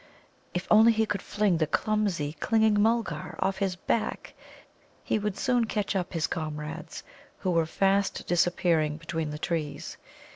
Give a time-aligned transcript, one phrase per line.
[0.55, 4.33] If only he could fling the clumsy, clinging Mulgar off his back
[5.03, 7.03] he would soon catch up his comrades,
[7.37, 9.97] who were fast disappearing between the trees.